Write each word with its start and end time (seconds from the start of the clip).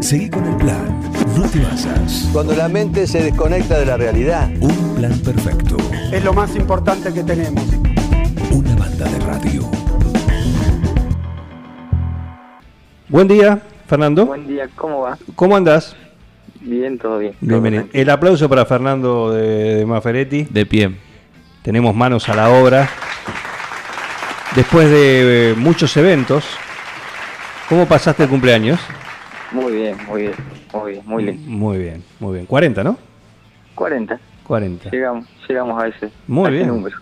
Seguí 0.00 0.28
con 0.30 0.46
el 0.46 0.56
plan. 0.56 1.00
No 1.36 1.42
te 1.48 1.60
basas. 1.60 2.28
Cuando 2.32 2.54
la 2.54 2.68
mente 2.68 3.06
se 3.06 3.22
desconecta 3.22 3.78
de 3.78 3.86
la 3.86 3.96
realidad. 3.96 4.48
Un 4.60 4.94
plan 4.96 5.18
perfecto. 5.20 5.76
Es 6.12 6.22
lo 6.22 6.32
más 6.32 6.54
importante 6.54 7.12
que 7.12 7.22
tenemos. 7.22 7.64
Una 8.52 8.74
banda 8.76 9.06
de 9.08 9.18
radio. 9.20 9.62
Buen 13.08 13.28
día, 13.28 13.60
Fernando. 13.86 14.26
Buen 14.26 14.46
día, 14.46 14.68
¿cómo 14.74 15.00
va? 15.02 15.18
¿Cómo 15.34 15.56
andás? 15.56 15.96
Bien, 16.60 16.98
todo 16.98 17.18
bien. 17.18 17.32
todo 17.32 17.40
Bienvenido. 17.48 17.82
tranquilo. 17.84 18.02
El 18.02 18.10
aplauso 18.10 18.48
para 18.48 18.64
Fernando 18.66 19.32
de, 19.32 19.76
de 19.76 19.86
Maferetti. 19.86 20.44
De 20.50 20.66
pie. 20.66 20.94
Tenemos 21.62 21.94
manos 21.94 22.28
a 22.28 22.34
la 22.34 22.50
obra. 22.50 22.88
Después 24.54 24.88
de 24.88 25.50
eh, 25.50 25.54
muchos 25.56 25.96
eventos, 25.96 26.44
¿cómo 27.68 27.86
pasaste 27.86 28.22
el 28.24 28.28
cumpleaños? 28.28 28.80
Muy 29.56 29.72
bien, 29.72 30.04
muy 30.04 30.20
bien, 30.20 30.34
muy 30.74 30.92
bien, 30.92 31.02
muy 31.06 31.24
lindo. 31.24 31.50
Muy 31.50 31.78
bien, 31.78 32.04
muy 32.20 32.34
bien. 32.34 32.44
40, 32.46 32.84
¿no? 32.84 32.98
40, 33.74 34.20
40. 34.44 34.90
llegamos, 34.90 35.26
llegamos 35.48 35.82
a 35.82 35.86
ese, 35.88 36.10
Muy 36.26 36.44
a 36.44 36.48
ese 36.48 36.56
bien. 36.58 36.68
número. 36.68 36.96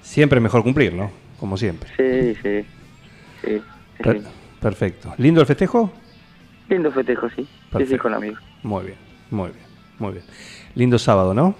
Siempre 0.00 0.40
mejor 0.40 0.64
cumplir, 0.64 0.92
¿no? 0.92 1.12
Como 1.38 1.56
siempre. 1.56 1.88
Sí, 1.96 2.34
sí, 2.42 2.66
sí. 3.44 3.62
sí, 3.96 4.02
Per- 4.02 4.22
sí. 4.22 4.28
perfecto. 4.60 5.14
¿Lindo 5.18 5.40
el 5.40 5.46
festejo? 5.46 5.92
Lindo 6.68 6.90
festejo, 6.90 7.28
sí. 7.30 7.42
Sí, 7.42 7.46
sí, 7.46 7.70
Perfecto. 7.70 8.02
con 8.02 8.14
amigos. 8.14 8.40
Muy 8.64 8.84
bien, 8.86 8.98
muy 9.30 9.50
bien, 9.50 9.64
muy 10.00 10.12
bien. 10.14 10.24
Lindo 10.74 10.98
sábado, 10.98 11.32
¿no? 11.32 11.54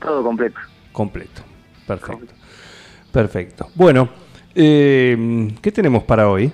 Todo 0.00 0.24
completo. 0.24 0.58
Completo. 0.90 1.42
Perfecto. 1.86 2.34
Perfecto. 3.12 3.68
Bueno, 3.76 4.08
eh, 4.52 5.48
¿qué 5.62 5.70
tenemos 5.70 6.02
para 6.02 6.28
hoy? 6.28 6.50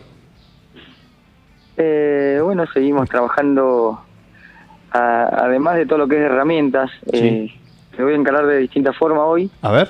Eh, 1.77 2.41
bueno, 2.43 2.67
seguimos 2.73 3.09
trabajando, 3.09 4.01
a- 4.93 5.45
además 5.45 5.77
de 5.77 5.87
todo 5.87 5.99
lo 5.99 6.09
que 6.09 6.16
es 6.16 6.23
herramientas, 6.23 6.91
eh, 7.13 7.51
me 7.96 8.05
voy 8.05 8.13
a 8.13 8.16
encargar 8.16 8.46
de 8.46 8.59
distintas 8.59 8.96
formas 8.96 9.23
hoy, 9.24 9.51
A 9.63 9.73
ver. 9.73 9.88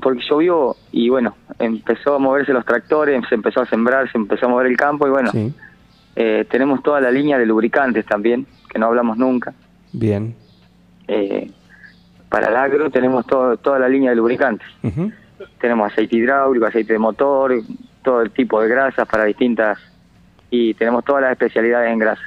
porque 0.00 0.22
llovió 0.28 0.76
y 0.90 1.08
bueno, 1.08 1.36
empezó 1.58 2.14
a 2.16 2.18
moverse 2.18 2.52
los 2.52 2.64
tractores, 2.64 3.22
se 3.28 3.34
empezó 3.34 3.60
a 3.60 3.66
sembrar, 3.66 4.10
se 4.10 4.18
empezó 4.18 4.46
a 4.46 4.48
mover 4.48 4.66
el 4.66 4.76
campo 4.76 5.06
y 5.06 5.10
bueno, 5.10 5.30
Sí. 5.30 5.52
eh, 6.16 6.46
tenemos 6.50 6.82
toda 6.82 7.00
la 7.00 7.10
línea 7.10 7.38
de 7.38 7.46
lubricantes 7.46 8.04
también, 8.06 8.46
que 8.68 8.78
no 8.78 8.86
hablamos 8.86 9.16
nunca. 9.16 9.52
Bien. 9.92 10.34
Eh, 11.08 11.50
para 12.28 12.48
el 12.48 12.56
agro 12.56 12.90
tenemos 12.90 13.26
todo, 13.26 13.56
toda 13.58 13.78
la 13.78 13.88
línea 13.88 14.10
de 14.10 14.16
lubricantes. 14.16 14.66
Tenemos 15.60 15.92
aceite 15.92 16.16
hidráulico, 16.16 16.66
aceite 16.66 16.94
de 16.94 16.98
motor, 16.98 17.52
todo 18.02 18.22
el 18.22 18.30
tipo 18.32 18.60
de 18.60 18.68
grasas 18.68 19.06
para 19.08 19.24
distintas... 19.24 19.78
Y 20.54 20.74
tenemos 20.74 21.02
todas 21.02 21.22
las 21.22 21.32
especialidades 21.32 21.90
en 21.90 21.98
grasas. 21.98 22.24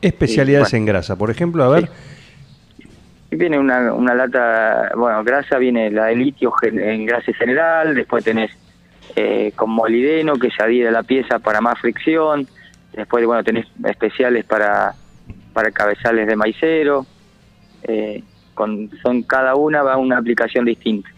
Especialidades 0.00 0.68
Sí, 0.68 0.76
bueno. 0.76 0.82
en 0.82 0.86
grasa. 0.86 1.16
Por 1.16 1.30
ejemplo, 1.30 1.62
a 1.62 1.68
ver. 1.68 1.88
Viene 3.30 3.58
una, 3.58 3.92
una 3.92 4.14
lata, 4.14 4.90
bueno, 4.96 5.22
grasa, 5.22 5.58
viene 5.58 5.90
la 5.90 6.06
de 6.06 6.16
litio 6.16 6.50
en 6.62 7.04
grasa 7.04 7.30
general, 7.34 7.94
después 7.94 8.24
tenés 8.24 8.50
eh, 9.16 9.52
con 9.54 9.68
molideno 9.70 10.36
que 10.36 10.50
se 10.50 10.62
adhiere 10.62 10.88
a 10.88 10.92
la 10.92 11.02
pieza 11.02 11.40
para 11.40 11.60
más 11.60 11.78
fricción, 11.78 12.46
después, 12.94 13.26
bueno, 13.26 13.44
tenés 13.44 13.66
especiales 13.84 14.44
para, 14.46 14.94
para 15.52 15.70
cabezales 15.72 16.26
de 16.26 16.36
maicero, 16.36 17.04
eh, 17.82 18.22
con, 18.54 18.88
son 19.02 19.24
cada 19.24 19.56
una 19.56 19.82
va 19.82 19.94
a 19.94 19.96
una 19.98 20.16
aplicación 20.16 20.64
distinta. 20.64 21.10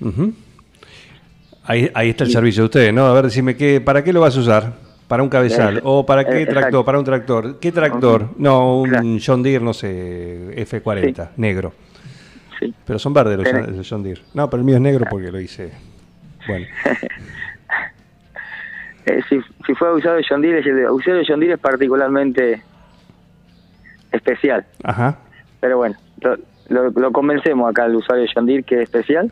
Ahí, 1.65 1.91
ahí 1.95 2.11
está 2.11 2.25
el 2.25 2.31
servicio 2.31 2.63
de 2.63 2.67
ustedes, 2.67 2.95
¿no? 2.95 3.07
A 3.07 3.13
ver, 3.13 3.25
decime, 3.27 3.57
¿qué, 3.57 3.81
¿para 3.81 4.03
qué 4.03 4.13
lo 4.13 4.21
vas 4.23 4.37
a 4.37 4.41
usar? 4.41 4.86
¿Para 5.09 5.23
un 5.23 5.29
cabezal? 5.29 5.79
Eh, 5.79 5.81
¿O 5.85 6.05
para 6.05 6.25
qué 6.25 6.43
eh, 6.43 6.47
tractor? 6.47 6.85
¿Para 6.85 6.99
un 6.99 7.05
tractor? 7.05 7.59
¿Qué 7.61 7.71
tractor? 7.73 8.29
No, 8.39 8.81
un 8.81 8.89
Claro. 8.91 9.07
John 9.25 9.43
Deere, 9.43 9.65
no 9.65 9.73
sé, 9.73 10.55
F40, 10.67 11.31
negro. 11.37 11.73
Sí. 12.59 12.75
Pero 12.87 12.99
son 12.99 13.13
verdes 13.15 13.39
los, 13.39 13.77
los 13.77 13.89
John 13.89 14.03
Deere. 14.03 14.23
No, 14.35 14.49
pero 14.51 14.61
el 14.61 14.65
mío 14.65 14.77
es 14.77 14.81
negro 14.81 15.05
porque 15.09 15.31
lo 15.31 15.41
hice. 15.41 15.73
Bueno, 16.49 16.67
Eh, 19.09 19.21
si, 19.29 19.39
si 19.65 19.75
fue 19.77 19.95
usado 19.95 20.17
de 20.17 20.25
John 20.29 20.43
Deere, 20.43 20.59
es 20.59 20.67
el 20.67 20.75
de- 20.77 20.91
usado 20.91 21.19
de 21.19 21.25
John 21.29 21.39
Deere 21.39 21.55
es 21.55 21.61
particularmente 21.61 22.61
especial. 24.11 24.67
ajá. 24.83 25.19
Pero 25.61 25.77
bueno, 25.79 25.95
lo, 26.21 26.37
lo- 26.69 26.91
lo 26.91 27.13
convencemos 27.13 27.71
acá 27.71 27.85
al 27.85 27.95
usuario 27.95 28.25
de 28.25 28.31
John 28.35 28.47
Deere 28.47 28.65
que 28.65 28.75
es 28.77 28.81
especial. 28.83 29.31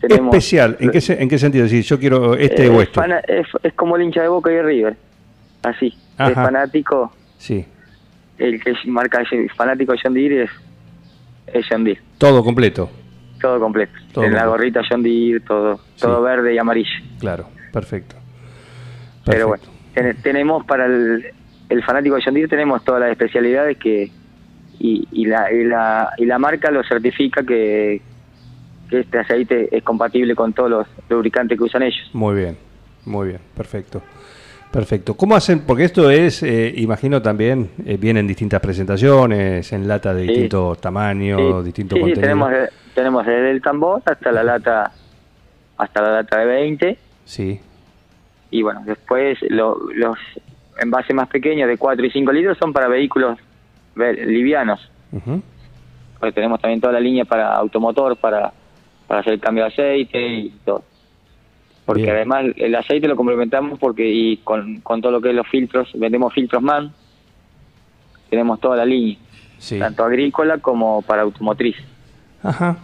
Tenemos- 0.00 0.34
Especial, 0.34 0.76
¿en 0.80 0.90
qué, 0.90 1.00
¿en 1.18 1.28
qué 1.28 1.38
sentido? 1.38 1.68
Si 1.68 1.82
yo 1.82 1.98
quiero 1.98 2.34
este 2.34 2.70
o 2.70 2.80
es, 2.80 2.88
esto. 2.88 3.02
fana- 3.02 3.20
es, 3.28 3.46
es 3.62 3.74
como 3.74 3.96
el 3.96 4.02
hincha 4.04 4.22
de 4.22 4.28
Boca 4.28 4.50
y 4.50 4.54
de 4.54 4.62
River. 4.62 4.96
Así. 5.62 5.94
Ajá. 6.16 6.28
Es 6.30 6.34
fanático, 6.34 7.12
Sí, 7.38 7.64
el 8.38 8.62
que 8.62 8.74
marca 8.86 9.22
fanático 9.56 9.92
de 9.92 9.98
John 10.02 10.14
Deere 10.14 10.42
es, 10.44 10.50
es 11.52 11.66
John 11.70 11.84
Deere. 11.84 12.00
todo 12.18 12.42
completo. 12.44 12.90
Todo 13.40 13.58
completo. 13.58 13.92
Todo 14.12 14.24
en 14.24 14.34
la 14.34 14.46
gorrita 14.46 14.82
John 14.88 15.02
Deere, 15.02 15.40
todo, 15.40 15.76
Sí. 15.94 16.02
todo 16.02 16.20
verde 16.22 16.54
y 16.54 16.58
amarillo. 16.58 16.90
Claro, 17.18 17.46
perfecto. 17.72 18.16
Pero 19.24 19.48
bueno, 19.48 19.62
ten- 19.94 20.16
tenemos 20.22 20.64
para 20.66 20.86
el, 20.86 21.24
el 21.68 21.82
fanático 21.84 22.16
John 22.24 22.34
Deere 22.34 22.48
tenemos 22.48 22.84
todas 22.84 23.00
las 23.00 23.10
especialidades 23.10 23.76
que 23.78 24.10
y, 24.78 25.06
y 25.12 25.26
la, 25.26 25.52
y, 25.52 25.64
la, 25.64 26.10
y 26.16 26.24
la 26.24 26.38
marca 26.38 26.70
lo 26.70 26.82
certifica 26.84 27.42
que, 27.42 28.00
que 28.88 29.00
este 29.00 29.18
aceite 29.18 29.68
es 29.74 29.82
compatible 29.82 30.34
con 30.34 30.52
todos 30.54 30.70
los 30.70 30.86
lubricantes 31.10 31.56
que 31.58 31.64
usan 31.64 31.82
ellos. 31.82 32.08
Muy 32.14 32.34
bien, 32.34 32.56
muy 33.04 33.28
bien, 33.28 33.40
perfecto. 33.54 34.02
Perfecto. 34.70 35.14
¿Cómo 35.14 35.34
hacen? 35.34 35.60
Porque 35.66 35.84
esto 35.84 36.10
es, 36.10 36.44
eh, 36.44 36.72
imagino 36.76 37.20
también, 37.20 37.70
eh, 37.84 37.96
vienen 37.98 38.26
distintas 38.28 38.60
presentaciones, 38.60 39.72
en 39.72 39.88
lata 39.88 40.14
de 40.14 40.22
Sí. 40.22 40.28
distintos 40.28 40.80
tamaños, 40.80 41.40
Sí, 41.62 41.64
distintos 41.66 41.96
sí, 41.98 42.04
sí, 42.04 42.12
contenidos. 42.14 42.20
tenemos, 42.48 42.70
tenemos 42.94 43.26
desde 43.26 43.50
el 43.50 43.60
tambor 43.62 44.00
hasta 44.04 44.30
la 44.30 44.44
lata 44.44 44.92
hasta 45.76 46.02
la 46.02 46.10
lata 46.12 46.38
de 46.38 46.44
20 46.46 46.98
Sí, 47.24 47.58
y 48.50 48.62
bueno, 48.62 48.82
después 48.84 49.38
lo- 49.48 49.78
los 49.94 50.16
envases 50.78 51.16
más 51.16 51.26
pequeños 51.28 51.66
de 51.68 51.76
4 51.78 52.04
y 52.04 52.10
5 52.10 52.30
litros 52.32 52.56
son 52.58 52.72
para 52.72 52.86
vehículos 52.86 53.38
ve- 53.96 54.12
livianos. 54.26 54.88
Porque 56.20 56.32
tenemos 56.32 56.60
también 56.60 56.80
toda 56.80 56.92
la 56.92 57.00
línea 57.00 57.24
para 57.24 57.54
automotor, 57.56 58.16
para, 58.18 58.52
para 59.08 59.20
hacer 59.20 59.32
el 59.32 59.40
cambio 59.40 59.64
de 59.64 59.68
aceite 59.70 60.20
y 60.22 60.50
todo. 60.64 60.84
Porque 61.90 62.02
Bien. 62.04 62.14
además 62.14 62.44
el 62.56 62.72
aceite 62.76 63.08
lo 63.08 63.16
complementamos 63.16 63.76
porque 63.80 64.08
y 64.08 64.36
con, 64.44 64.80
con 64.80 65.00
todo 65.00 65.10
lo 65.10 65.20
que 65.20 65.30
es 65.30 65.34
los 65.34 65.48
filtros, 65.48 65.88
vendemos 65.94 66.32
filtros 66.32 66.62
MAN, 66.62 66.92
tenemos 68.28 68.60
toda 68.60 68.76
la 68.76 68.84
línea, 68.84 69.16
sí. 69.58 69.76
tanto 69.76 70.04
agrícola 70.04 70.58
como 70.58 71.02
para 71.02 71.22
automotriz. 71.22 71.74
Ajá, 72.44 72.76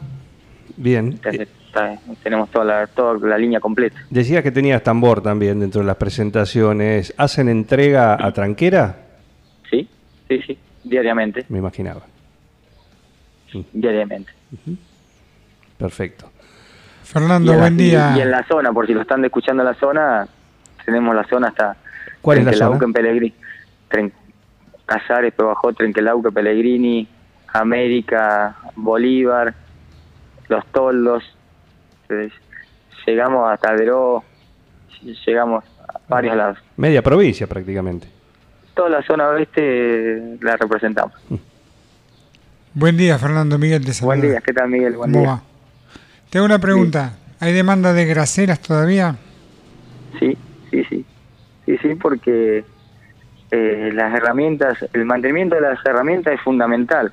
bien. 0.77 1.13
Entonces, 1.13 1.49
está- 1.67 1.97
tenemos 2.25 2.51
toda 2.51 2.65
la, 2.65 2.87
toda 2.89 3.17
la 3.29 3.39
línea 3.39 3.61
completa. 3.61 3.97
decías 4.11 4.43
que 4.43 4.51
tenías 4.51 4.83
tambor 4.83 5.23
también 5.23 5.61
dentro 5.61 5.83
de 5.83 5.87
las 5.87 5.97
presentaciones. 5.99 7.15
¿Hacen 7.17 7.49
entrega 7.49 8.15
a 8.21 8.33
tranquera? 8.33 9.07
¿Sí? 9.71 9.89
Sí, 10.27 10.41
sí, 10.49 10.59
diariamente, 10.83 11.45
Me 11.49 11.59
imaginaba. 11.59 12.01
diariamente. 13.73 14.33
Perfecto. 15.79 16.29
Fernando, 17.07 17.51
y, 17.51 17.55
en 17.55 17.57
la, 17.61 17.63
buen 17.63 17.77
día. 17.77 18.13
y- 18.15 18.19
y 18.19 18.23
en 18.23 18.31
la 18.31 18.45
zona, 18.47 18.73
por 18.73 18.87
si 18.87 18.95
lo 18.95 19.03
están 19.03 19.25
escuchando 19.25 19.63
en 19.63 19.69
la 19.69 19.75
zona, 19.75 20.27
tenemos 20.85 21.15
la 21.15 21.25
zona 21.25 21.49
hasta 21.49 21.77
¿Cuál 22.21 22.39
es 22.39 22.45
la 22.45 22.51
Trenquelauque 22.51 22.79
zona? 22.79 22.87
en 22.87 22.93
Pellegrini. 22.93 23.35
Tren, 23.89 24.13
Casares, 24.85 25.25
después 25.33 25.47
bajó 25.49 25.73
Trenquelauque, 25.73 26.31
Pellegrini, 26.33 27.09
América, 27.53 28.57
Bolívar, 28.77 29.55
Los 30.49 30.65
Toldos. 30.67 31.23
Entonces, 32.09 32.33
llegamos 33.07 33.51
hasta 33.53 33.75
Deró, 33.75 34.23
llegamos 35.27 35.65
a 35.89 35.99
varios 36.09 36.37
lados. 36.37 36.59
Media 36.77 37.03
provincia 37.03 37.47
prácticamente. 37.47 38.09
Toda 38.75 38.89
la 38.91 39.03
zona 39.03 39.29
oeste 39.29 40.37
la 40.41 40.57
representamos. 40.57 41.15
Buen 42.75 42.97
día, 42.97 43.19
Fernando 43.19 43.59
Miguel 43.59 43.81
de 43.85 43.93
Buen 44.03 44.19
saluda. 44.21 44.33
día, 44.33 44.41
¿qué 44.43 44.53
tal 44.53 44.69
Miguel? 44.69 44.97
Buen 44.97 45.13
¿Cómo 45.13 45.25
día. 45.25 45.43
Tengo 46.31 46.47
una 46.47 46.59
pregunta. 46.59 47.15
¿Hay 47.41 47.53
demanda 47.53 47.93
de 47.93 48.05
graseras 48.07 48.61
todavía? 48.61 49.17
Sí, 50.19 50.37
sí, 50.71 50.85
sí. 50.89 51.05
Sí, 51.67 51.79
sí, 51.83 51.95
porque 51.97 52.65
eh, 53.51 53.91
las 53.93 54.15
herramientas, 54.15 54.79
el 54.93 55.05
mantenimiento 55.05 55.55
de 55.57 55.61
las 55.63 55.85
herramientas 55.85 56.35
es 56.35 56.41
fundamental. 56.41 57.13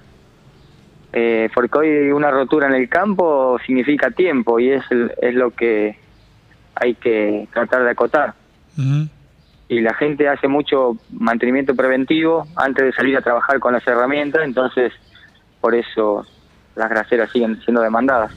Eh, 1.12 1.50
porque 1.54 1.78
hoy 1.78 2.12
una 2.12 2.32
rotura 2.32 2.68
en 2.68 2.74
el 2.74 2.90
campo 2.90 3.60
significa 3.66 4.10
tiempo 4.12 4.60
y 4.60 4.72
es, 4.72 4.84
el- 4.90 5.12
es 5.22 5.36
lo 5.36 5.52
que 5.52 5.98
hay 6.76 6.96
que 6.96 7.48
tratar 7.54 7.84
de 7.84 7.92
acotar. 7.92 8.34
Ujú. 8.78 9.08
Y 9.70 9.82
la 9.82 9.94
gente 9.94 10.28
hace 10.28 10.48
mucho 10.48 10.98
mantenimiento 11.12 11.76
preventivo 11.76 12.48
antes 12.56 12.86
de 12.86 12.92
salir 12.94 13.18
a 13.18 13.22
trabajar 13.22 13.60
con 13.60 13.74
las 13.74 13.86
herramientas, 13.88 14.42
entonces 14.44 14.92
por 15.62 15.76
eso 15.76 16.26
las 16.76 16.90
graseras 16.90 17.32
siguen 17.32 17.62
siendo 17.64 17.82
demandadas. 17.82 18.32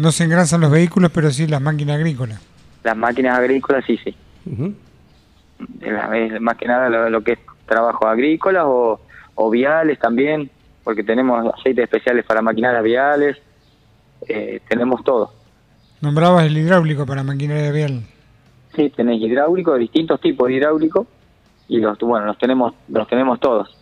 No 0.00 0.10
se 0.12 0.24
engrasan 0.24 0.60
los 0.62 0.70
vehículos, 0.70 1.10
pero 1.12 1.30
sí 1.30 1.46
las 1.46 1.60
máquinas 1.60 1.96
agrícolas. 1.96 2.40
Las 2.82 2.96
máquinas 2.96 3.38
agrícolas 3.38 3.84
sí, 3.86 3.98
sí. 4.02 4.16
La- 5.80 6.16
es 6.16 6.40
más 6.40 6.56
que 6.56 6.66
nada 6.66 6.88
lo, 6.88 7.10
lo 7.10 7.22
que 7.22 7.32
es 7.32 7.38
trabajo 7.66 8.06
agrícolas 8.08 8.64
o, 8.66 8.98
o 9.34 9.50
viales 9.50 9.98
también, 9.98 10.50
porque 10.84 11.04
tenemos 11.04 11.52
aceites 11.54 11.84
especiales 11.84 12.24
para 12.24 12.40
maquinarias 12.40 12.82
viales, 12.82 13.36
eh, 14.26 14.60
tenemos 14.68 15.04
todo. 15.04 15.34
Nombrabas 16.00 16.46
el 16.46 16.56
hidráulico 16.56 17.04
para 17.04 17.22
maquinaria 17.22 17.70
vial. 17.70 18.02
Sí, 18.74 18.88
tenés 18.96 19.20
hidráulico, 19.20 19.74
distintos 19.76 20.18
tipos 20.20 20.48
de 20.48 20.54
hidráulico, 20.54 21.06
y 21.68 21.78
los, 21.78 21.98
bueno, 21.98 22.24
los 22.26 22.38
tenemos, 22.38 22.72
los 22.88 23.06
tenemos 23.06 23.38
todos. 23.38 23.76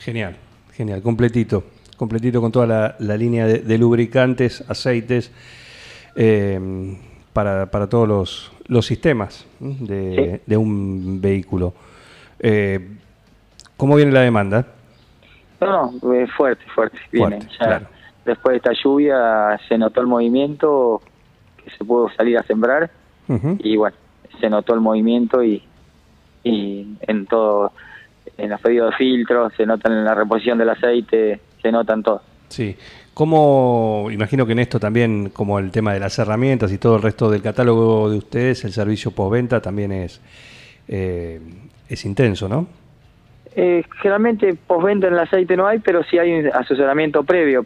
Genial, 0.00 0.36
genial, 0.74 1.00
completito, 1.00 1.62
completito 1.96 2.40
con 2.40 2.52
toda 2.52 2.66
la, 2.66 2.96
la 2.98 3.16
línea 3.16 3.46
de, 3.46 3.58
de 3.60 3.78
lubricantes, 3.78 4.64
aceites, 4.68 5.32
eh, 6.14 6.96
para, 7.32 7.66
para 7.70 7.86
todos 7.88 8.08
los, 8.08 8.52
los 8.66 8.86
sistemas 8.86 9.46
de, 9.60 10.36
Sí. 10.36 10.42
de 10.46 10.56
un 10.56 11.20
vehículo. 11.20 11.74
Eh, 12.38 12.88
¿Cómo 13.76 13.96
viene 13.96 14.12
la 14.12 14.20
demanda? 14.20 14.66
No, 15.60 15.92
no, 16.02 16.14
eh, 16.14 16.26
fuerte, 16.36 16.64
fuerte. 16.74 16.98
Viene. 17.12 17.36
Fuerte, 17.38 17.48
Ya 17.60 17.66
claro. 17.66 17.86
Después 18.24 18.52
de 18.54 18.56
esta 18.56 18.72
lluvia 18.82 19.60
se 19.68 19.78
notó 19.78 20.00
el 20.00 20.06
movimiento, 20.06 21.00
que 21.62 21.70
se 21.70 21.84
pudo 21.84 22.10
salir 22.16 22.36
a 22.38 22.42
sembrar, 22.42 22.90
y 23.60 23.76
bueno, 23.76 23.96
se 24.40 24.48
notó 24.50 24.74
el 24.74 24.80
movimiento 24.80 25.42
y, 25.44 25.62
y 26.42 26.96
en 27.02 27.26
todo, 27.26 27.72
en 28.36 28.50
los 28.50 28.60
pedidos 28.60 28.90
de 28.90 28.96
filtros, 28.96 29.52
se 29.56 29.64
notan 29.66 29.92
en 29.92 30.04
la 30.04 30.14
reposición 30.14 30.58
del 30.58 30.70
aceite, 30.70 31.40
se 31.62 31.72
notan 31.72 32.02
todo. 32.02 32.22
Sí. 32.48 32.76
¿Cómo, 33.14 34.08
imagino 34.10 34.44
que 34.44 34.52
en 34.52 34.58
esto 34.58 34.78
también, 34.78 35.30
como 35.30 35.58
el 35.58 35.70
tema 35.70 35.94
de 35.94 36.00
las 36.00 36.18
herramientas 36.18 36.70
y 36.70 36.78
todo 36.78 36.96
el 36.96 37.02
resto 37.02 37.30
del 37.30 37.40
catálogo 37.40 38.10
de 38.10 38.18
ustedes, 38.18 38.64
el 38.64 38.72
servicio 38.72 39.10
postventa 39.10 39.60
también 39.60 39.90
es, 39.90 40.20
eh, 40.86 41.40
es 41.88 42.04
intenso, 42.04 42.46
¿no? 42.46 42.66
Eh, 43.54 43.82
generalmente 44.02 44.54
postventa 44.54 45.06
en 45.06 45.14
el 45.14 45.20
aceite 45.20 45.56
no 45.56 45.66
hay, 45.66 45.78
pero 45.78 46.04
sí 46.04 46.18
hay 46.18 46.40
un 46.40 46.48
asesoramiento 46.52 47.24
previo, 47.24 47.64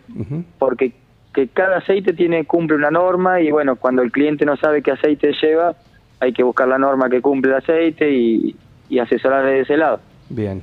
porque 0.56 0.92
que 1.34 1.48
cada 1.48 1.78
aceite 1.78 2.12
tiene 2.12 2.44
cumple 2.44 2.76
una 2.76 2.92
norma 2.92 3.40
y 3.40 3.50
bueno, 3.50 3.74
cuando 3.74 4.02
el 4.02 4.12
cliente 4.12 4.44
no 4.44 4.56
sabe 4.56 4.82
qué 4.82 4.92
aceite 4.92 5.32
lleva, 5.42 5.74
hay 6.20 6.32
que 6.32 6.44
buscar 6.44 6.68
la 6.68 6.78
norma 6.78 7.10
que 7.10 7.20
cumple 7.20 7.50
el 7.50 7.58
aceite 7.58 8.08
y, 8.08 8.54
y 8.88 8.98
asesorar 9.00 9.44
de 9.44 9.60
ese 9.62 9.76
lado. 9.76 9.98
Bien, 10.28 10.62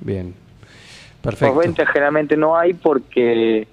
bien. 0.00 0.32
Perfecto. 1.22 1.54
Postventa 1.54 1.86
generalmente 1.86 2.36
no 2.36 2.56
hay 2.56 2.74
porque 2.74 3.66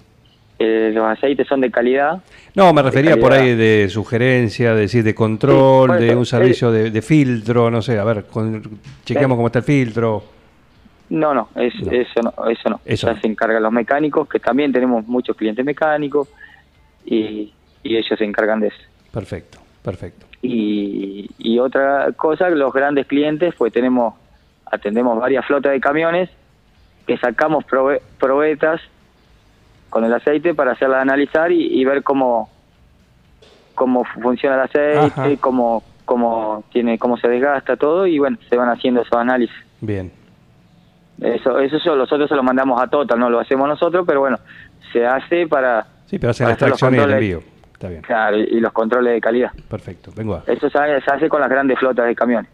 eh, 0.60 0.92
los 0.94 1.06
aceites 1.06 1.48
son 1.48 1.62
de 1.62 1.70
calidad. 1.72 2.22
No, 2.56 2.74
me 2.74 2.82
refería 2.82 3.18
por 3.18 3.34
ahí 3.34 3.56
de 3.56 3.88
sugerencia, 3.90 4.74
de 4.74 4.82
decir, 4.82 5.04
de 5.04 5.14
control, 5.14 5.90
Sí, 5.90 5.96
por 5.98 6.00
de 6.00 6.16
un 6.16 6.26
servicio 6.26 6.72
de, 6.72 6.90
de 6.92 7.02
filtro, 7.02 7.70
no 7.70 7.82
sé, 7.82 8.00
a 8.00 8.04
ver, 8.04 8.26
con- 8.26 8.62
chequeamos 9.04 9.36
Eh. 9.36 9.38
cómo 9.38 9.48
está 9.48 9.60
el 9.60 9.66
filtro. 9.66 10.24
No, 11.10 11.34
no, 11.36 11.50
es, 11.56 11.74
No. 11.84 11.92
eso 11.92 12.22
no, 12.24 12.50
eso 12.50 12.70
no. 12.70 12.80
Eso 12.84 13.14
ya 13.14 13.20
se 13.22 13.28
encargan 13.28 13.62
los 13.62 13.72
mecánicos, 13.72 14.28
que 14.28 14.40
también 14.40 14.72
tenemos 14.74 15.06
muchos 15.06 15.36
clientes 15.36 15.64
mecánicos 15.64 16.30
y, 17.06 17.54
y 17.84 17.96
ellos 17.98 18.18
se 18.18 18.24
encargan 18.26 18.60
de 18.62 18.68
eso. 18.70 18.78
Perfecto, 19.12 19.60
perfecto. 19.84 20.26
Y, 20.42 21.30
y 21.38 21.60
otra 21.60 22.12
cosa, 22.16 22.50
los 22.50 22.74
grandes 22.74 23.06
clientes, 23.06 23.54
pues 23.56 23.72
tenemos, 23.72 24.16
atendemos 24.66 25.20
varias 25.20 25.46
flotas 25.46 25.74
de 25.74 25.80
camiones 25.80 26.30
que 27.06 27.18
sacamos 27.18 27.66
probe- 27.66 28.02
probetas 28.20 28.82
con 29.90 30.04
el 30.04 30.14
aceite 30.14 30.54
para 30.54 30.72
hacerlas 30.74 31.02
analizar 31.02 31.52
y, 31.52 31.80
y 31.80 31.86
ver 31.86 32.04
cómo 32.04 32.50
cómo 33.74 34.04
funciona 34.06 34.56
el 34.56 34.62
aceite, 34.62 35.22
Ajá. 35.34 35.38
cómo 35.42 35.84
cómo 36.06 36.64
tiene 36.72 36.98
cómo 36.98 37.18
se 37.18 37.28
desgasta 37.28 37.76
todo 37.76 38.06
y 38.08 38.20
bueno, 38.20 38.38
se 38.50 38.56
van 38.58 38.70
haciendo 38.70 39.02
esos 39.02 39.18
análisis. 39.18 39.56
Bien, 39.82 40.12
Eso 41.22 41.60
eso 41.60 41.96
nosotros 41.96 42.28
se 42.30 42.36
lo 42.36 42.44
mandamos 42.44 42.82
a 42.82 42.88
Total, 42.88 43.20
no 43.20 43.30
lo 43.30 43.40
hacemos 43.40 43.68
nosotros, 43.68 44.04
pero 44.08 44.20
bueno, 44.22 44.38
se 44.92 45.06
hace 45.06 45.48
para 45.48 45.86
sí, 46.06 46.18
pero 46.20 46.32
hacen 46.32 46.48
la 46.48 46.54
extracción 46.54 46.96
y 46.96 46.98
el 47.00 47.12
envío. 47.12 47.40
Está 47.74 47.90
bien, 47.90 48.02
claro, 48.02 48.38
y 48.38 48.44
y 48.44 48.60
los 48.62 48.72
controles 48.72 49.14
de 49.14 49.22
calidad. 49.22 49.52
perfecto. 49.70 50.12
Vengo 50.16 50.36
a... 50.36 50.44
Eso 50.48 50.70
se 50.70 50.78
hace 50.80 51.28
con 51.28 51.42
las 51.42 51.50
grandes 51.50 51.78
flotas 51.78 52.06
de 52.06 52.16
camiones. 52.16 52.50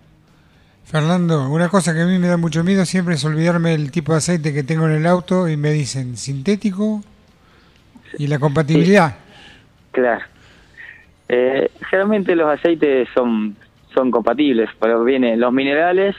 Fernando, 0.86 1.50
una 1.50 1.70
cosa 1.70 1.94
que 1.94 2.02
a 2.02 2.06
mí 2.06 2.18
me 2.18 2.28
da 2.28 2.38
mucho 2.38 2.64
miedo 2.64 2.86
siempre 2.86 3.16
es 3.16 3.24
olvidarme 3.24 3.74
el 3.74 3.92
tipo 3.92 4.12
de 4.12 4.18
aceite 4.18 4.54
que 4.54 4.64
tengo 4.64 4.88
en 4.88 4.94
el 4.94 5.06
auto 5.06 5.48
y 5.48 5.56
me 5.56 5.72
dicen 5.72 6.18
sintético 6.18 7.02
y 8.18 8.28
la 8.28 8.40
compatibilidad. 8.40 9.16
Claro. 9.92 10.26
Eh, 11.30 11.72
generalmente 11.90 12.36
los 12.36 12.50
aceites 12.50 13.08
son, 13.14 13.56
son 13.94 14.12
compatibles, 14.12 14.70
pero 14.80 15.04
vienen 15.04 15.40
los 15.40 15.54
minerales, 15.54 16.16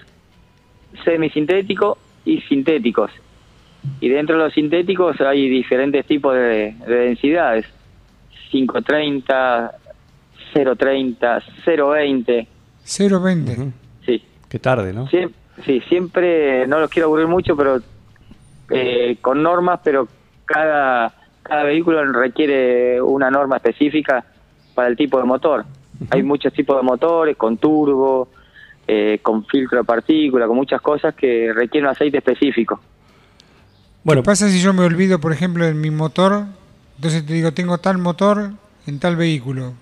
semisintéticos 1.04 1.98
y 2.24 2.40
sintéticos. 2.42 3.10
Y 4.00 4.08
dentro 4.08 4.38
de 4.38 4.44
los 4.44 4.54
sintéticos 4.54 5.20
hay 5.20 5.48
diferentes 5.48 6.06
tipos 6.06 6.34
de, 6.34 6.74
de 6.86 6.94
densidades. 6.94 7.66
530, 8.50 9.72
030, 10.54 11.42
020. 11.66 12.48
020. 12.84 13.52
Ujú. 13.52 13.62
Sí, 13.62 13.81
Qué 14.52 14.58
tarde, 14.58 14.92
¿no? 14.92 15.08
Siem- 15.08 15.32
sí, 15.64 15.80
siempre, 15.88 16.66
no 16.66 16.78
los 16.78 16.90
quiero 16.90 17.06
aburrir 17.06 17.26
mucho, 17.26 17.56
pero 17.56 17.80
eh, 18.68 19.16
con 19.22 19.42
normas, 19.42 19.80
pero 19.82 20.06
cada, 20.44 21.10
cada 21.42 21.62
vehículo 21.62 22.04
requiere 22.12 23.00
una 23.00 23.30
norma 23.30 23.56
específica 23.56 24.22
para 24.74 24.88
el 24.88 24.96
tipo 24.98 25.16
de 25.16 25.24
motor. 25.24 25.64
Hay 26.10 26.22
muchos 26.22 26.52
tipos 26.52 26.76
de 26.76 26.82
motores, 26.82 27.34
con 27.38 27.56
turbo, 27.56 28.28
eh, 28.86 29.20
con 29.22 29.46
filtro 29.46 29.78
de 29.78 29.84
partícula, 29.84 30.46
con 30.46 30.56
muchas 30.56 30.82
cosas 30.82 31.14
que 31.14 31.50
requieren 31.54 31.86
un 31.88 31.92
aceite 31.92 32.18
específico. 32.18 32.78
Bueno, 34.04 34.20
¿Qué 34.20 34.26
pasa 34.26 34.50
si 34.50 34.60
yo 34.60 34.74
me 34.74 34.84
olvido, 34.84 35.18
por 35.18 35.32
ejemplo, 35.32 35.64
en 35.64 35.80
mi 35.80 35.90
motor? 35.90 36.42
Entonces 36.96 37.24
te 37.24 37.32
digo, 37.32 37.52
tengo 37.52 37.78
tal 37.78 37.96
motor 37.96 38.50
en 38.86 38.98
tal 38.98 39.16
vehículo. 39.16 39.72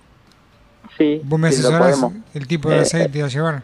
Sí, 0.97 1.19
¿Vos 1.25 1.37
me 1.37 1.49
sí, 1.51 1.55
asesorás 1.55 2.01
el 2.33 2.47
tipo 2.47 2.69
de 2.69 2.77
Eh, 2.77 2.81
aceite 2.83 3.21
a 3.21 3.27
llevar? 3.27 3.63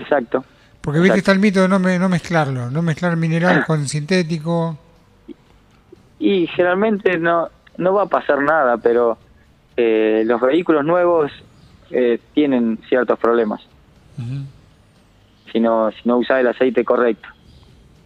Exacto. 0.00 0.44
Porque 0.80 0.98
viste, 1.00 1.18
exacto. 1.18 1.18
está 1.18 1.32
el 1.32 1.38
mito 1.40 1.60
de 1.62 1.68
no, 1.68 1.78
me- 1.78 1.98
no 1.98 2.08
mezclarlo, 2.08 2.70
no 2.70 2.82
mezclar 2.82 3.16
mineral 3.16 3.64
con 3.66 3.86
sintético. 3.88 4.78
Y 6.18 6.46
generalmente 6.48 7.18
no, 7.18 7.48
no 7.76 7.94
va 7.94 8.02
a 8.02 8.06
pasar 8.06 8.42
nada, 8.42 8.76
pero 8.76 9.18
eh, 9.76 10.22
los 10.26 10.40
vehículos 10.40 10.84
nuevos 10.84 11.30
eh, 11.90 12.18
tienen 12.34 12.78
ciertos 12.88 13.18
problemas 13.18 13.60
si 15.52 15.60
no, 15.60 15.90
si 15.90 16.00
no 16.04 16.18
usas 16.18 16.40
el 16.40 16.48
aceite 16.48 16.84
correcto. 16.84 17.28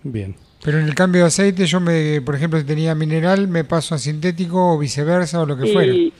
bien. 0.02 0.36
Pero 0.62 0.78
en 0.78 0.86
el 0.86 0.94
cambio 0.94 1.22
de 1.22 1.26
aceite, 1.26 1.66
yo 1.66 1.78
me, 1.78 2.22
por 2.22 2.34
ejemplo, 2.34 2.58
si 2.58 2.64
tenía 2.64 2.94
mineral, 2.94 3.48
me 3.48 3.64
paso 3.64 3.94
a 3.94 3.98
sintético 3.98 4.74
o 4.74 4.78
viceversa 4.78 5.42
o 5.42 5.46
lo 5.46 5.58
que 5.58 5.66
fuera. 5.66 5.92
Y, 5.92 6.10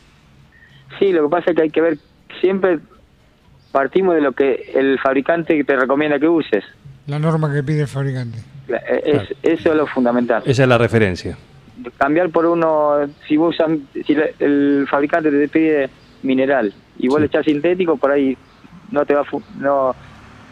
sí, 0.98 1.12
lo 1.12 1.22
que 1.22 1.28
pasa 1.30 1.50
es 1.50 1.56
que 1.56 1.62
hay 1.62 1.70
que 1.70 1.80
ver, 1.80 1.98
siempre 2.42 2.78
partimos 3.74 4.14
de 4.14 4.20
lo 4.20 4.30
que 4.32 4.70
el 4.76 5.00
fabricante 5.00 5.62
te 5.64 5.76
recomienda 5.76 6.20
que 6.20 6.28
uses. 6.28 6.62
La 7.08 7.18
norma 7.18 7.52
que 7.52 7.60
pide 7.64 7.80
el 7.82 7.88
fabricante. 7.88 8.38
Eh, 8.68 9.02
es- 9.04 9.36
Eso 9.42 9.70
es 9.72 9.76
lo 9.76 9.86
fundamental. 9.88 10.44
Esa 10.46 10.62
es 10.62 10.68
la 10.68 10.78
referencia. 10.78 11.36
Cambiar 11.98 12.30
por 12.30 12.46
uno, 12.46 13.00
si 13.26 13.36
vos 13.36 13.52
usas, 13.56 13.72
si 14.06 14.16
el 14.38 14.86
fabricante 14.88 15.28
te 15.28 15.48
pide 15.48 15.90
mineral 16.22 16.72
y 16.98 17.08
vos 17.08 17.16
Sí. 17.16 17.20
le 17.22 17.26
echas 17.26 17.44
sintético, 17.44 17.96
por 17.96 18.12
ahí 18.12 18.38
no 18.92 19.04
te 19.04 19.12
va 19.14 19.24
no, 19.58 19.92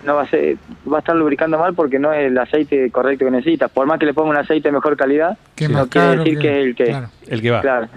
no 0.05 0.14
va 0.17 0.23
a 0.23 0.26
ser, 0.29 0.57
va 0.93 0.97
a 0.97 0.99
estar 0.99 1.14
lubricando 1.14 1.57
mal 1.59 1.75
porque 1.75 2.00
no 2.00 2.12
es 2.12 2.26
el 2.26 2.37
aceite 2.37 2.91
correcto 2.91 3.25
que 3.25 3.31
necesitas. 3.31 3.71
Por 3.71 3.87
más 3.87 4.00
que 4.00 4.07
le 4.07 4.14
ponga 4.14 4.31
un 4.31 4.37
aceite 4.37 4.69
de 4.69 4.73
mejor 4.73 4.97
calidad, 4.97 5.38
Que 5.55 5.69
no 5.69 5.87
quiere 5.87 6.09
caro. 6.09 6.25
decir 6.25 6.38
que, 6.41 6.50
es 6.50 6.67
el 6.67 6.75
que, 6.75 6.85
claro. 6.87 7.09
El 7.29 7.41
que 7.41 7.50
va. 7.52 7.61
claro, 7.61 7.88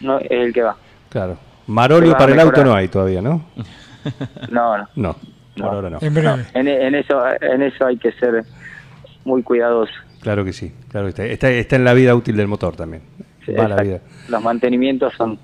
no 0.00 0.18
es 0.20 0.30
el 0.30 0.52
que 0.54 0.62
va. 0.62 0.76
Claro. 1.10 1.38
Marolio 1.66 2.12
va 2.12 2.18
para 2.18 2.32
el 2.32 2.40
auto 2.40 2.64
no 2.64 2.74
hay 2.74 2.88
todavía, 2.88 3.20
¿no? 3.20 3.44
No, 4.50 4.78
no. 4.78 4.88
No, 4.96 5.16
No. 5.56 5.64
por 5.66 5.74
ahora 5.74 5.90
no. 5.90 5.98
En 6.00 6.14
breve. 6.14 6.46
En, 6.54 6.68
en 6.68 6.94
eso 6.94 7.22
en 7.40 7.62
eso 7.62 7.86
hay 7.86 7.96
que 7.96 8.12
ser 8.12 8.44
muy 9.24 9.42
cuidadoso. 9.42 9.92
Claro 10.20 10.44
que 10.44 10.52
sí, 10.52 10.72
claro 10.90 11.06
que 11.06 11.10
está. 11.10 11.24
Está, 11.26 11.50
está 11.50 11.76
en 11.76 11.84
la 11.84 11.94
vida 11.94 12.14
útil 12.14 12.36
del 12.36 12.46
motor 12.48 12.76
también. 12.76 13.02
Sí, 13.44 13.52
Va 13.52 13.68
la 13.68 13.82
vida. 13.82 14.00
Los 14.28 14.42
mantenimientos 14.42 15.12
son 15.16 15.38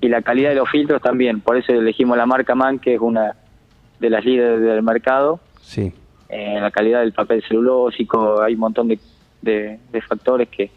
y 0.00 0.08
la 0.08 0.22
calidad 0.22 0.50
de 0.50 0.54
los 0.56 0.70
filtros 0.70 1.00
también. 1.02 1.40
Por 1.40 1.56
eso 1.56 1.72
elegimos 1.72 2.16
la 2.16 2.26
marca 2.26 2.54
Man, 2.54 2.78
que 2.78 2.94
es 2.94 3.00
una 3.00 3.34
de 3.98 4.10
las 4.10 4.24
líderes 4.24 4.60
del 4.62 4.82
mercado. 4.82 5.40
Sí, 5.62 5.92
En 6.28 6.62
la 6.62 6.70
calidad 6.70 7.00
del 7.00 7.12
papel 7.12 7.42
celulósico 7.46 8.40
hay 8.42 8.54
un 8.54 8.60
montón 8.60 8.88
de, 8.88 8.98
de- 9.42 9.78
de 9.92 10.00
factores 10.02 10.48
que 10.48 10.70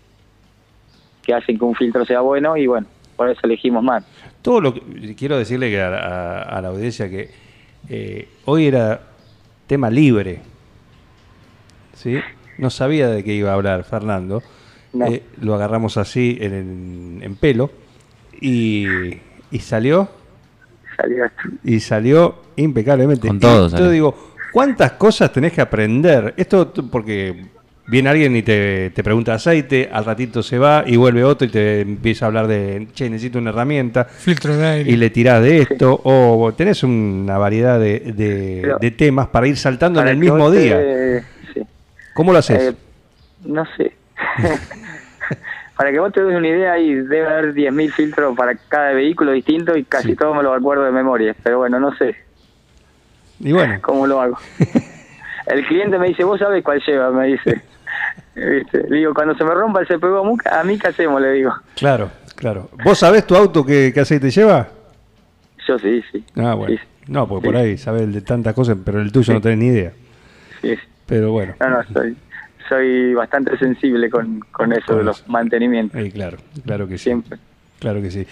que 1.22 1.34
hacen 1.34 1.58
que 1.58 1.64
un 1.64 1.74
filtro 1.76 2.04
sea 2.06 2.20
bueno 2.20 2.58
y 2.58 2.68
bueno, 2.68 2.86
por 3.16 3.30
eso 3.30 3.40
elegimos 3.44 3.84
Man. 3.84 4.04
Todo 4.42 4.62
lo 4.62 4.74
que 4.74 5.16
quiero 5.16 5.38
decirle 5.38 5.70
que 5.70 5.82
a, 5.82 5.88
a- 5.90 6.42
a 6.58 6.62
la 6.62 6.68
audiencia 6.70 7.10
que 7.10 7.30
eh, 7.90 8.28
hoy 8.46 8.68
era 8.68 9.02
tema 9.68 9.90
libre. 9.90 10.42
¿Sí? 11.96 12.18
No 12.58 12.70
sabía 12.70 13.08
de 13.10 13.24
qué 13.24 13.34
iba 13.34 13.52
a 13.52 13.54
hablar 13.56 13.84
Fernando. 13.84 14.42
No. 14.94 15.08
Eh, 15.08 15.24
lo 15.42 15.56
agarramos 15.56 15.98
así 15.98 16.38
en, 16.40 17.20
en 17.24 17.36
pelo 17.36 17.72
y, 18.40 18.86
y 19.52 19.60
salió 19.60 20.08
Salió 20.98 21.26
esto. 21.26 21.42
y 21.64 21.80
salió 21.80 22.36
impecablemente. 22.56 23.28
Con 23.28 23.40
todo. 23.40 23.70
Yo 23.76 23.90
digo, 23.90 24.34
¿Cuántas 24.52 24.92
cosas 24.94 25.32
tenés 25.34 25.52
que 25.52 25.62
aprender? 25.62 26.36
Esto 26.38 26.72
porque 26.72 27.46
viene 27.88 28.10
alguien 28.10 28.36
y 28.36 28.44
te, 28.44 28.92
te 28.92 29.04
pregunta 29.04 29.34
aceite, 29.34 29.90
al 29.92 30.06
ratito 30.06 30.42
se 30.42 30.58
va 30.58 30.84
y 30.86 30.96
vuelve 30.96 31.24
otro 31.24 31.48
y 31.48 31.52
te 31.52 31.82
empieza 31.82 32.26
a 32.26 32.28
hablar 32.28 32.48
de, 32.48 32.88
che, 32.94 33.10
necesito 33.10 33.40
una 33.40 33.50
herramienta 33.50 34.06
Filtro 34.06 34.56
de 34.56 34.66
aire. 34.66 34.90
y 34.92 34.96
le 34.96 35.10
tirás 35.10 35.42
de 35.44 35.60
esto 35.64 36.00
o 36.04 36.54
tenés 36.56 36.84
una 36.84 37.38
variedad 37.38 37.80
de, 37.80 38.00
de- 38.80 38.92
temas 38.92 39.28
para 39.28 39.48
ir 39.48 39.58
saltando 39.58 40.02
en 40.02 40.08
el 40.08 40.18
mismo 40.18 40.52
te- 40.52 40.60
día. 40.60 41.24
sí. 41.54 41.62
¿Cómo 42.14 42.32
lo 42.32 42.40
haces? 42.40 42.62
Eh, 42.62 42.76
no 43.46 43.66
sé. 43.76 43.92
para 45.78 45.92
que 45.92 46.00
vos 46.00 46.14
te 46.14 46.24
des 46.24 46.36
una 46.38 46.48
idea, 46.48 46.74
ahí 46.74 46.94
debe 46.94 47.26
haber 47.28 47.54
10.000 47.54 47.92
filtros 47.92 48.36
para 48.38 48.56
cada 48.56 48.94
vehículo 48.94 49.32
distinto 49.32 49.76
y 49.76 49.84
casi 49.84 50.10
Sí. 50.10 50.16
todo 50.16 50.34
me 50.36 50.44
lo 50.44 50.54
acuerdo 50.54 50.84
de 50.84 50.92
memoria. 50.92 51.36
Pero 51.44 51.58
bueno, 51.60 51.80
no 51.80 51.96
sé 51.98 52.16
y 53.40 53.52
bueno, 53.52 53.78
cómo 53.82 54.08
lo 54.08 54.22
hago. 54.22 54.38
el 55.48 55.66
cliente 55.66 55.98
me 55.98 56.08
dice, 56.10 56.24
vos 56.24 56.40
sabés 56.40 56.64
cuál 56.64 56.82
lleva, 56.86 57.12
me 57.12 57.28
dice. 57.28 57.62
¿Viste? 58.36 58.84
Le 58.90 58.98
digo, 58.98 59.14
cuando 59.14 59.36
se 59.36 59.44
me 59.44 59.54
rompa 59.54 59.82
el 59.82 59.88
CPU, 59.88 60.38
a 60.52 60.64
mí 60.64 60.78
qué 60.80 60.88
hacemos, 60.88 61.22
le 61.22 61.32
digo. 61.34 61.54
claro, 61.76 62.10
claro. 62.36 62.70
¿Vos 62.84 62.98
sabés 63.00 63.26
tu 63.28 63.36
auto 63.36 63.66
qué, 63.66 63.92
qué 63.94 64.00
aceite 64.00 64.30
lleva? 64.32 64.68
Yo 65.68 65.78
sí, 65.80 66.02
sí. 66.12 66.24
Ah, 66.36 66.56
bueno. 66.56 66.76
Sí, 66.76 67.12
No, 67.12 67.28
porque 67.28 67.46
por 67.46 67.56
ahí 67.56 67.78
sabés 67.78 68.12
de 68.14 68.22
tantas 68.22 68.54
cosas, 68.54 68.78
pero 68.84 69.00
el 69.02 69.12
tuyo 69.12 69.34
no 69.34 69.42
tenés 69.42 69.58
ni 69.60 69.68
idea. 69.68 69.92
sí, 70.62 70.76
sí. 70.76 70.82
Pero 71.06 71.32
bueno. 71.32 71.54
No, 71.60 71.70
no, 71.70 71.84
soy, 71.94 72.16
soy 72.70 73.14
bastante 73.14 73.58
sensible 73.58 74.10
con, 74.10 74.40
con 74.52 74.72
eso 74.74 74.86
Con 74.88 74.98
de 75.00 75.04
los 75.04 75.20
eso. 75.22 75.32
mantenimientos. 75.32 76.00
Eh, 76.02 76.12
claro, 76.12 76.38
claro 76.66 76.88
que 76.88 76.98
sí. 76.98 77.04
Siempre. 77.06 77.38
Claro 77.80 78.02
que 78.02 78.10
sí. 78.10 78.26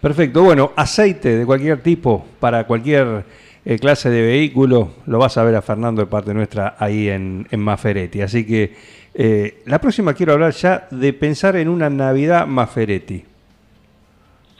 Perfecto. 0.00 0.42
Bueno, 0.42 0.72
aceite 0.76 1.36
de 1.38 1.46
cualquier 1.46 1.78
tipo 1.80 2.26
para 2.38 2.64
cualquier 2.64 3.24
eh, 3.64 3.78
clase 3.78 4.10
de 4.10 4.20
vehículo, 4.20 4.90
lo 5.06 5.18
vas 5.18 5.38
a 5.38 5.42
ver 5.44 5.56
a 5.56 5.62
Fernando 5.62 6.02
de 6.02 6.06
parte 6.06 6.34
nuestra 6.34 6.76
ahí 6.78 7.08
en, 7.08 7.46
en 7.50 7.60
Maferetti. 7.60 8.20
Así 8.20 8.46
que 8.46 8.74
eh, 9.20 9.62
la 9.66 9.80
próxima 9.80 10.14
quiero 10.14 10.32
hablar 10.34 10.52
ya 10.52 10.86
de 10.92 11.12
pensar 11.12 11.56
en 11.56 11.68
una 11.68 11.90
Navidad 11.90 12.46
Maferetti. 12.46 13.24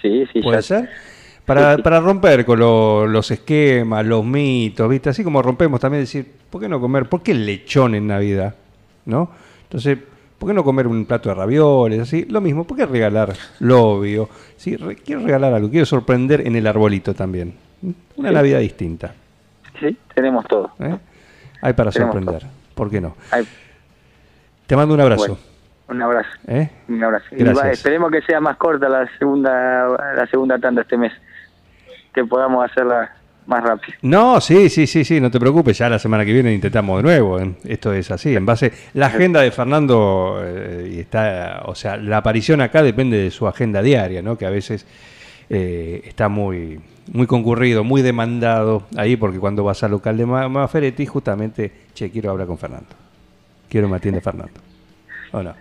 Sí, 0.02 0.26
sí, 0.32 0.40
¿Puede 0.42 0.58
ya. 0.58 0.62
ser? 0.62 0.88
Para, 1.46 1.70
Sí, 1.72 1.76
sí. 1.76 1.82
para 1.82 2.00
romper 2.00 2.44
con 2.44 2.58
lo- 2.58 3.06
los 3.06 3.30
esquemas, 3.30 4.04
los 4.04 4.24
mitos, 4.24 4.88
¿viste? 4.90 5.08
Así 5.10 5.24
como 5.24 5.40
rompemos 5.42 5.80
también 5.80 6.02
decir, 6.02 6.26
¿por 6.50 6.60
qué 6.60 6.68
no 6.68 6.80
comer? 6.80 7.08
¿Por 7.08 7.22
qué 7.22 7.34
lechón 7.34 7.94
en 7.94 8.06
Navidad? 8.06 8.54
¿No? 9.06 9.30
Entonces, 9.62 9.98
¿por 10.38 10.48
qué 10.50 10.54
no 10.54 10.62
comer 10.64 10.86
un 10.86 11.06
plato 11.06 11.28
de 11.30 11.34
ravioles? 11.36 12.00
Así, 12.00 12.26
lo 12.26 12.40
mismo, 12.40 12.64
¿por 12.64 12.76
qué 12.76 12.84
regalar 12.86 13.34
lo 13.60 13.82
obvio? 13.82 14.28
Sí, 14.56 14.76
re- 14.76 14.96
quiero 14.96 15.22
regalar 15.22 15.54
algo, 15.54 15.70
quiero 15.70 15.86
sorprender 15.86 16.46
en 16.46 16.54
el 16.56 16.66
arbolito 16.66 17.14
también. 17.14 17.54
Una 18.16 18.28
Sí. 18.28 18.34
Navidad 18.34 18.58
distinta. 18.60 19.14
Sí, 19.80 19.96
tenemos 20.14 20.44
todo. 20.48 20.70
¿eh? 20.80 20.96
Hay 21.62 21.72
para 21.72 21.90
Tenemos 21.90 22.14
sorprender. 22.14 22.46
¿Por 22.74 22.90
qué 22.90 23.00
no? 23.00 23.16
Ay, 23.30 23.46
Te 24.68 24.76
mando 24.76 24.94
un 24.94 25.00
abrazo. 25.00 25.26
bueno, 25.26 25.40
un 25.88 26.02
abrazo. 26.02 26.28
¿eh? 26.46 26.70
Un 26.88 27.02
abrazo. 27.02 27.24
Y 27.32 27.38
Gracias. 27.42 27.64
va- 27.66 27.70
esperemos 27.72 28.10
que 28.12 28.22
sea 28.22 28.40
más 28.40 28.56
corta 28.56 28.88
la 28.88 29.08
segunda 29.18 29.88
la 30.14 30.26
segunda 30.30 30.58
tanda 30.60 30.82
este 30.82 30.96
mes. 30.96 31.12
Que 32.14 32.24
podamos 32.24 32.64
hacerla 32.70 33.10
más 33.46 33.64
rápido. 33.64 33.96
No, 34.02 34.40
sí, 34.42 34.68
sí, 34.68 34.86
sí, 34.86 35.04
sí, 35.04 35.20
no 35.20 35.30
te 35.30 35.40
preocupes, 35.40 35.78
ya 35.78 35.88
la 35.88 35.98
semana 35.98 36.22
que 36.24 36.32
viene 36.34 36.52
intentamos 36.52 36.98
de 36.98 37.02
nuevo. 37.02 37.38
Esto 37.64 37.92
es 37.94 38.10
así, 38.10 38.36
en 38.36 38.44
base 38.44 38.72
la 38.92 39.06
agenda 39.06 39.40
de 39.40 39.50
Fernando 39.50 40.38
eh, 40.44 40.90
y 40.94 41.00
está, 41.00 41.62
o 41.64 41.74
sea, 41.74 41.96
la 41.96 42.18
aparición 42.18 42.60
acá 42.60 42.82
depende 42.82 43.16
de 43.16 43.30
su 43.30 43.48
agenda 43.48 43.80
diaria, 43.80 44.20
¿no? 44.20 44.36
Que 44.36 44.44
a 44.44 44.50
veces 44.50 44.86
eh, 45.48 46.02
está 46.04 46.28
muy 46.28 46.78
muy 47.10 47.26
concurrido, 47.26 47.84
muy 47.84 48.02
demandado 48.02 48.82
ahí 48.98 49.16
porque 49.16 49.38
cuando 49.38 49.64
vas 49.64 49.82
al 49.82 49.92
local 49.92 50.18
de 50.18 50.26
Ma- 50.26 50.46
Maferetti 50.50 51.06
justamente, 51.06 51.72
che, 51.94 52.10
quiero 52.10 52.30
hablar 52.32 52.46
con 52.46 52.58
Fernando. 52.58 52.88
Quiero 53.68 53.88
me 53.88 53.96
atienda 53.96 54.20
Fernando. 54.20 54.60
¿O 55.32 55.42
no? 55.42 55.54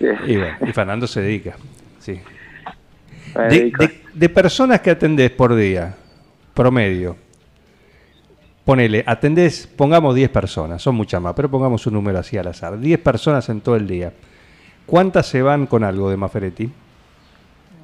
Y 0.00 0.36
bueno, 0.36 0.56
y 0.66 0.72
Fernando 0.72 1.06
se 1.06 1.20
dedica, 1.22 1.56
sí. 2.00 2.20
De, 3.34 3.42
dedico. 3.48 3.78
de- 3.82 4.00
de 4.12 4.28
personas 4.28 4.80
que 4.80 4.90
atendés 4.90 5.30
por 5.30 5.54
día, 5.54 5.94
promedio, 6.54 7.16
ponele, 8.64 9.04
atendés, 9.06 9.66
pongamos 9.66 10.14
10 10.14 10.28
personas, 10.30 10.82
son 10.82 10.94
muchas 10.96 11.20
más, 11.20 11.34
pero 11.34 11.50
pongamos 11.50 11.86
un 11.86 11.94
número 11.94 12.18
así 12.18 12.36
al 12.36 12.48
azar, 12.48 12.78
10 12.78 12.98
personas 13.00 13.48
en 13.48 13.60
todo 13.60 13.76
el 13.76 13.86
día. 13.86 14.12
¿Cuántas 14.86 15.26
se 15.26 15.42
van 15.42 15.66
con 15.66 15.84
algo 15.84 16.10
de 16.10 16.16
Maferetti? 16.16 16.70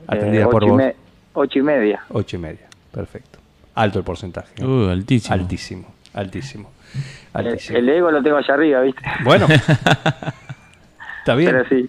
Atendidas 0.07 0.47
Eh, 0.47 0.51
por 0.51 0.65
ocho 0.65 0.67
y 0.67 0.71
vos. 0.71 0.79
me- 0.79 0.97
ocho 1.35 1.59
y 1.59 1.63
media. 1.63 2.03
Ocho 2.11 2.37
y 2.37 2.39
media, 2.41 2.67
perfecto. 2.91 3.39
Alto 3.75 3.99
el 3.99 4.05
porcentaje. 4.05 4.53
¿eh? 4.59 4.65
Uh, 4.65 4.89
altísimo. 4.91 5.35
Altísimo, 5.35 5.95
altísimo. 6.15 6.71
El, 7.35 7.89
ego 7.89 8.11
lo 8.11 8.23
tengo 8.23 8.37
allá 8.37 8.55
arriba, 8.55 8.81
¿viste? 8.83 9.03
Bueno, 9.25 9.47
está 11.19 11.35
bien. 11.35 11.51
Pero 11.51 11.69
sí. 11.69 11.87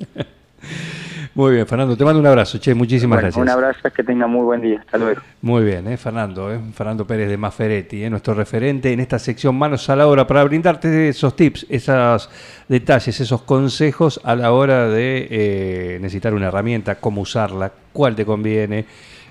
Muy 1.35 1.53
bien, 1.53 1.65
Fernando, 1.65 1.97
te 1.97 2.05
mando 2.05 2.19
un 2.19 2.27
abrazo, 2.27 2.59
che, 2.59 2.75
muchísimas 2.75 3.17
Bueno, 3.17 3.21
gracias. 3.23 3.41
un 3.41 3.49
abrazo, 3.49 3.91
que 3.91 4.03
tenga 4.03 4.27
muy 4.27 4.43
buen 4.43 4.61
día. 4.61 4.79
Hasta 4.81 4.99
luego. 4.99 5.21
Muy 5.41 5.63
bien, 5.63 5.87
¿eh? 5.87 5.97
Fernando, 5.97 6.53
¿eh? 6.53 6.59
Fernando 6.75 7.07
Pérez 7.07 7.27
de 7.27 7.37
Maferetti, 7.37 8.03
¿eh? 8.03 8.09
nuestro 8.09 8.35
referente 8.35 8.93
en 8.93 8.99
esta 8.99 9.17
sección 9.17 9.55
Manos 9.55 9.89
a 9.89 9.95
la 9.95 10.07
Obra 10.07 10.27
para 10.27 10.43
brindarte 10.43 11.09
esos 11.09 11.35
tips, 11.35 11.65
esos 11.69 12.29
detalles, 12.67 13.19
esos 13.19 13.41
consejos 13.41 14.21
a 14.23 14.35
la 14.35 14.51
hora 14.51 14.87
de 14.89 15.27
eh, 15.31 15.97
necesitar 15.99 16.35
una 16.35 16.49
herramienta, 16.49 16.95
cómo 16.99 17.21
usarla, 17.21 17.71
cuál 17.91 18.15
te 18.15 18.25
conviene, 18.25 18.85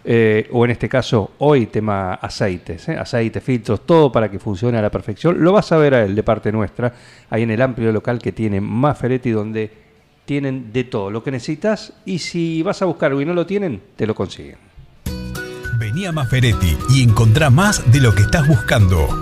eh, 0.05 0.49
o 0.51 0.65
en 0.65 0.73
este 0.73 0.89
caso, 0.89 1.33
hoy 1.39 1.67
tema 1.67 2.15
aceites, 2.15 2.89
¿eh? 2.89 2.99
aceites, 2.99 3.43
filtros, 3.43 3.87
todo 3.87 4.11
para 4.11 4.31
que 4.31 4.39
funcione 4.39 4.79
a 4.79 4.83
la 4.83 4.91
perfección. 4.91 5.43
Lo 5.43 5.53
vas 5.53 5.71
a 5.73 5.77
ver 5.77 5.95
a 5.95 6.05
él 6.05 6.15
de 6.15 6.23
parte 6.23 6.51
nuestra, 6.51 6.93
ahí 7.31 7.43
en 7.43 7.51
el 7.51 7.63
amplio 7.63 7.93
local 7.93 8.19
que 8.19 8.33
tiene 8.33 8.61
Maferetti, 8.61 9.31
donde 9.31 9.71
tienen 10.25 10.73
de 10.73 10.85
todo 10.85 11.11
lo 11.11 11.23
que 11.23 11.31
necesitas 11.31 11.93
y 12.05 12.19
si 12.19 12.63
vas 12.63 12.83
a 12.83 12.87
buscar 12.87 13.13
y 13.13 13.25
no 13.25 13.35
lo 13.35 13.47
tienen, 13.47 13.83
te 13.97 14.07
lo 14.07 14.15
consiguen. 14.15 14.57
Vení 15.79 16.07
a 16.07 16.13
Maferetti 16.13 16.77
y 16.91 17.03
encontrá 17.03 17.51
más 17.51 17.91
de 17.91 18.01
lo 18.01 18.15
que 18.15 18.23
estás 18.23 18.47
buscando. 18.47 19.22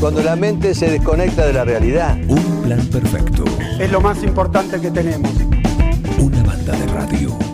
Cuando 0.00 0.22
la 0.22 0.36
mente 0.36 0.74
se 0.74 0.90
desconecta 0.90 1.46
de 1.46 1.52
la 1.52 1.64
realidad, 1.64 2.16
Un 2.28 2.62
plan 2.62 2.80
perfecto. 2.86 3.44
es 3.78 3.90
lo 3.90 4.00
más 4.00 4.22
importante 4.22 4.80
que 4.80 4.90
tenemos. 4.90 5.30
Una 6.18 6.42
banda 6.42 6.72
de 6.76 6.86
radio. 6.86 7.53